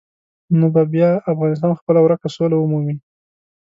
[0.57, 0.83] نو بیا
[1.17, 2.95] به افغانستان خپله ورکه سوله ومومي.